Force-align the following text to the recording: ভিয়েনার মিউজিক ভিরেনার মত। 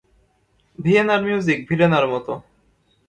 ভিয়েনার 0.79 1.21
মিউজিক 1.25 1.59
ভিরেনার 1.69 2.05
মত। 2.07 2.27